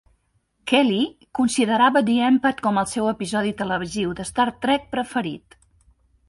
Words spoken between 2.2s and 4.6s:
Empath" com el seu episodi televisiu de "Star